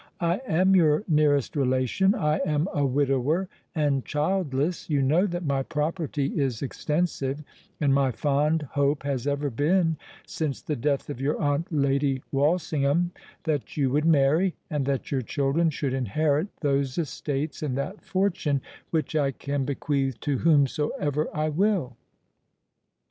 [0.19, 6.25] I am your nearest relation—I am a widower, and childless: you know that my property
[6.41, 12.23] is extensive—and my fond hope has ever been, since the death of your aunt Lady
[12.31, 13.11] Walsingham,
[13.43, 18.59] that you would marry, and that your children should inherit those estates and that fortune
[18.89, 21.95] which I can bequeath to whomsoever I will.